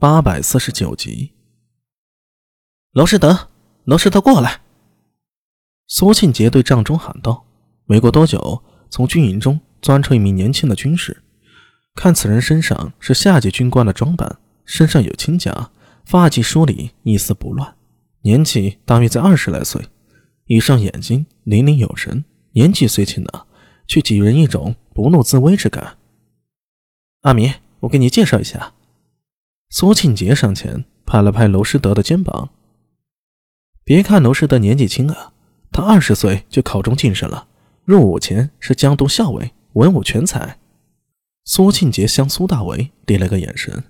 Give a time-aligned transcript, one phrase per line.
[0.00, 1.32] 八百四十九集。
[2.92, 3.48] 娄师德，
[3.82, 4.60] 娄师德，过来！
[5.88, 7.44] 苏庆杰对帐中喊道。
[7.84, 11.24] 没过多久，从军营中钻出一名年轻的军士。
[11.96, 15.72] 看此人身上是下级军官的装扮，身上有轻甲，
[16.04, 17.74] 发髻梳理，一丝不乱，
[18.20, 19.84] 年纪大约在二十来岁，
[20.44, 23.46] 一双眼睛灵灵有神，年纪虽轻呢，
[23.88, 25.98] 却给人一种不怒自威之感。
[27.22, 28.74] 阿弥，我给你介绍一下。
[29.70, 32.50] 苏庆杰上前拍了拍娄师德的肩膀。
[33.84, 35.32] 别看娄师德年纪轻啊，
[35.70, 37.48] 他二十岁就考中进士了，
[37.84, 40.58] 入伍前是江都校尉，文武全才。
[41.44, 43.84] 苏庆杰向苏大为递了个眼神。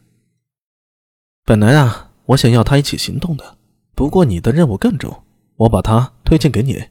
[1.44, 3.58] 本来啊，我想要他一起行动的，
[3.94, 5.24] 不过你的任务更重，
[5.56, 6.84] 我把他推荐给你。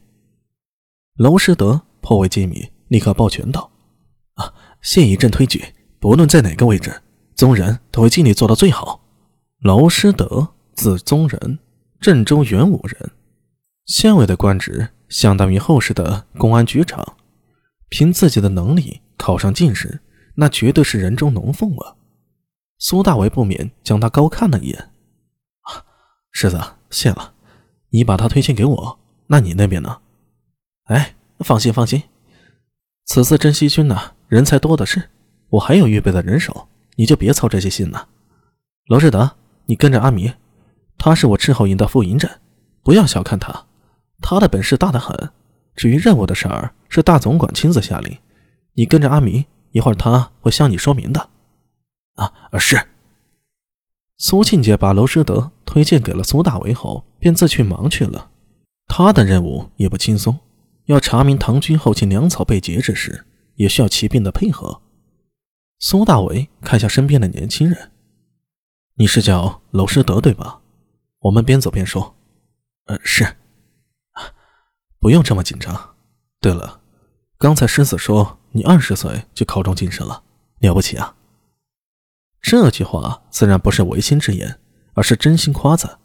[1.16, 3.70] 娄师德颇为机敏，立刻抱拳道
[4.34, 5.62] ：“啊，谢一阵推举，
[5.98, 7.02] 不论在哪个位置，
[7.38, 9.00] 宗人都会尽力做到最好。”
[9.62, 11.60] 娄师德，字宗仁。
[12.00, 13.10] 郑州元武人，
[13.86, 17.16] 县尉的官职相当于后世的公安局长。
[17.88, 20.00] 凭自己的能力考上进士，
[20.36, 21.96] 那绝对是人中龙凤啊！
[22.78, 24.90] 苏大为不免将他高看了一眼。
[26.30, 27.34] 世子，谢了。
[27.90, 29.98] 你把他推荐给我，那你那边呢？
[30.84, 32.02] 哎，放心放心，
[33.06, 35.10] 此次征西军呢，人才多的是，
[35.48, 36.68] 我还有预备的人手，
[36.98, 38.08] 你就别操这些心了。
[38.86, 40.32] 罗志德，你跟着阿弥。
[40.98, 42.28] 他是我斥候营的副营长，
[42.82, 43.66] 不要小看他，
[44.20, 45.30] 他的本事大得很。
[45.76, 48.18] 至于任务的事儿，是大总管亲自下令，
[48.74, 51.30] 你跟着阿明，一会儿他会向你说明的。
[52.16, 52.88] 啊，是。
[54.16, 58.30] 苏庆杰把娄师德推荐给了苏大为后，便自去忙去了。
[58.88, 60.36] 他的任务也不轻松，
[60.86, 64.82] 要查明唐军后勤粮草被劫之事，也需要骑兵的配合。
[65.78, 67.92] 苏大为看向身边的年轻人
[68.98, 70.60] ：“你是叫娄师德对吧？”
[71.22, 72.16] 我们边走边说，
[72.86, 73.36] 呃，是，
[75.00, 75.96] 不用这么紧张。
[76.40, 76.80] 对了，
[77.36, 80.22] 刚才狮子说你二十岁就考中进士了，
[80.60, 81.16] 了不起啊！
[82.40, 84.60] 这句话自然不是违心之言，
[84.94, 85.98] 而是真心夸赞。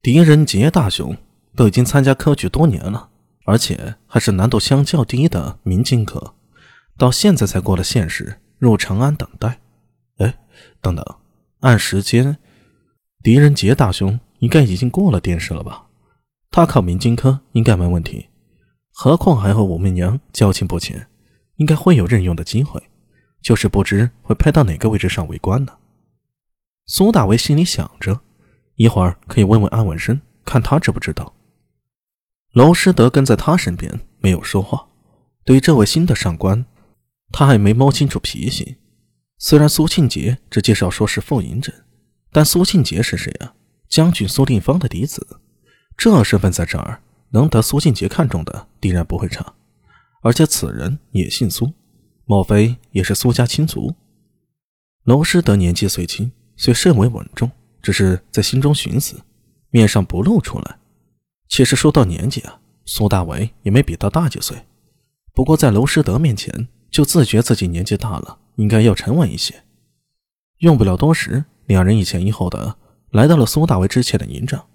[0.00, 1.16] 狄仁杰大雄
[1.56, 3.10] 都已经参加科举多年了，
[3.44, 6.34] 而且还是难度相较低的明经科，
[6.96, 9.60] 到现在才过了县试，入长安等待。
[10.18, 10.38] 哎，
[10.80, 11.04] 等等，
[11.60, 12.36] 按时间，
[13.22, 14.20] 狄仁杰大兄。
[14.40, 15.86] 应该已经过了殿试了吧？
[16.52, 18.28] 他考明经科应该没问题，
[18.92, 21.08] 何况还和武媚娘交情不浅，
[21.56, 22.80] 应该会有任用的机会，
[23.42, 25.76] 就是不知会派到哪个位置上为官呢？
[26.86, 28.20] 苏大为心里想着，
[28.76, 31.34] 一会儿可以问问安文生，看他知不知道。
[32.52, 34.86] 娄师德跟在他身边，没有说话。
[35.44, 36.64] 对这位新的上官，
[37.30, 38.76] 他还没摸清楚脾性。
[39.38, 41.74] 虽然苏庆杰只介绍说是副营长，
[42.32, 43.54] 但苏庆杰是谁啊？
[43.88, 45.40] 将军苏定方的嫡子，
[45.96, 49.54] 这身份在这儿能得苏庆杰看中的，定然不会差。
[50.22, 51.72] 而且此人也姓苏，
[52.24, 53.94] 莫非也是苏家亲族？
[55.04, 57.50] 娄师德年纪虽轻，虽甚为稳重，
[57.80, 59.22] 只是在心中寻思，
[59.70, 60.78] 面上不露出来。
[61.48, 64.66] 其实说到年纪啊，苏大为也没比他大几岁，
[65.32, 69.62] 不过在娄师德面前，就自觉自己年纪大了，应该要沉稳一些。
[70.58, 72.76] 用不了多时，两人一前一后的。
[73.10, 74.66] 来到了苏大为之前的营帐，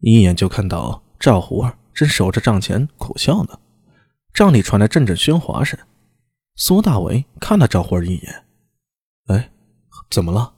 [0.00, 3.58] 一眼就看到赵胡儿正守着帐前苦笑呢。
[4.34, 5.78] 帐里传来阵阵喧哗声。
[6.56, 8.44] 苏大为看了赵胡儿一眼
[9.30, 9.50] ：“哎，
[10.10, 10.54] 怎么了？”“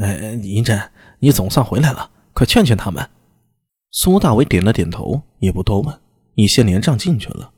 [0.00, 3.10] 哎，营长，你总算回来了，快劝劝他们。”
[3.90, 6.00] 苏大为点了点头，也不多问，
[6.34, 7.52] 一些连帐进去了。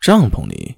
[0.00, 0.76] 帐篷里，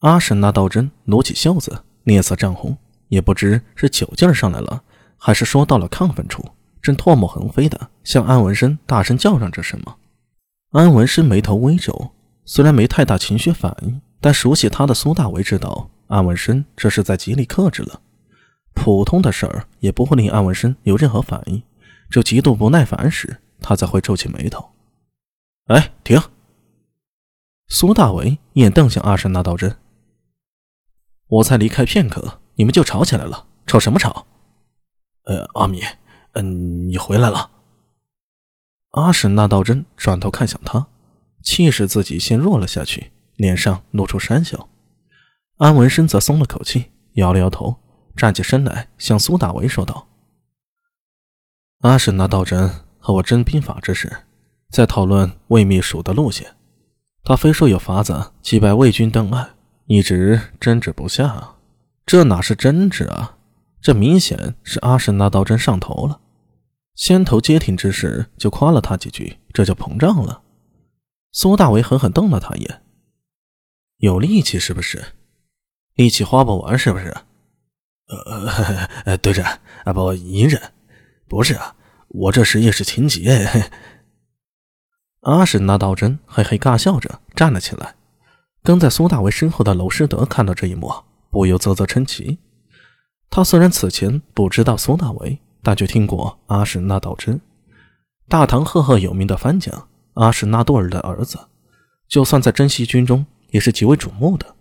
[0.00, 2.76] 阿婶拿刀针撸起袖子，脸色涨红，
[3.08, 4.82] 也不知是酒劲上来了，
[5.18, 6.42] 还是说到了亢奋处。
[6.80, 9.96] 正唾沫横飞的向安文生大声叫嚷着什么，
[10.70, 12.12] 安文生眉头微皱，
[12.46, 18.00] 虽然没太大情绪反应，但熟悉他的苏大为知道安文生这是在极力克制了。
[18.72, 21.62] 普通的事儿也不会令安文生有任何反应，
[22.10, 24.70] 就极度不耐烦时，他才会皱起眉头。
[25.66, 26.18] 哎，停！
[27.68, 29.76] 苏大为一眼瞪向阿山那道针。
[31.30, 34.26] 我才离开片刻，你们就吵起来了，吵什么吵？
[35.24, 35.80] 呃，阿米。
[36.32, 37.50] 嗯，你回来了。
[38.90, 40.86] 阿婶那道真转头看向他，
[41.42, 44.68] 气势自己先弱了下去，脸上露出讪笑。
[45.58, 47.76] 安文生则松了口气，摇了摇头，
[48.16, 50.08] 站起身来向苏大为说道
[51.82, 52.68] ：“阿婶那道真
[52.98, 54.24] 和我争兵法之时，
[54.70, 56.56] 在讨论魏秘书的路线。
[57.22, 59.54] 他非说有法子击败魏军登岸，
[59.90, 61.56] 一直争执不下。
[62.06, 63.36] 这哪是争执啊？
[63.82, 66.20] 这明显是阿什纳道真上头了，
[66.94, 70.42] 先头接挺之时就夸了他几句，这就膨胀了。
[71.32, 72.82] 苏大为狠狠瞪了他一眼
[73.98, 75.04] ：“有力气是不是？
[75.94, 77.12] 力气花不完是不是
[78.06, 80.72] ？”“呃， 呃，队长啊，不，隐忍，
[81.26, 81.74] 不是啊，
[82.06, 83.28] 我这是一时情急。”
[85.22, 87.96] 阿什纳道真嘿嘿尬笑着站了起来。
[88.62, 90.92] 跟在苏大为身后的娄师德看到这一幕，
[91.30, 92.38] 不由啧啧称奇。
[93.30, 97.40] 他虽然此前不知道苏大为，但却听过阿什纳道真，
[98.28, 101.38] 大唐赫赫有名的藩将，阿什纳多尔的儿子，
[102.08, 104.54] 就算在征西军中也是极为瞩目的。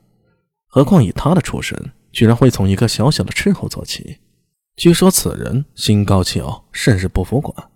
[0.67, 4.19] 何况以他的出身，居然会从一个小小的斥候做起。
[4.77, 7.69] 据说此人心高气傲，甚是不服管，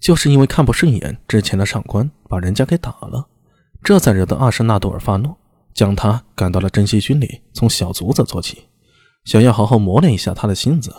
[0.00, 3.26] 就是因为看不顺眼之前的上官，把人家给打了，
[3.82, 5.34] 这才惹得阿什纳多尔发怒。
[5.74, 8.64] 将他赶到了征西军里，从小卒子做起，
[9.24, 10.94] 想要好好磨练一下他的性子。